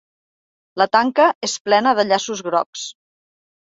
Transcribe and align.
La 0.83 0.87
tanca 0.97 1.29
és 1.51 1.59
plena 1.69 1.95
de 2.03 2.09
llaços 2.11 2.47
grocs. 2.53 2.93